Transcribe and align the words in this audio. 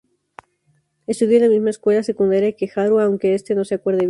Estudió 1.05 1.37
en 1.37 1.43
la 1.43 1.49
misma 1.49 1.69
escuela 1.69 2.01
secundaria 2.01 2.53
que 2.53 2.67
Haru 2.75 2.99
aunque 2.99 3.35
este 3.35 3.53
no 3.53 3.63
se 3.63 3.75
acuerde 3.75 3.97
bien. 3.97 3.99